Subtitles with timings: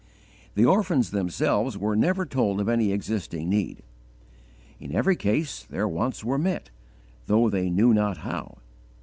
[0.55, 3.83] The orphans themselves were never told of any existing need;
[4.79, 6.71] in every case their wants were met,
[7.27, 8.57] though they knew not how.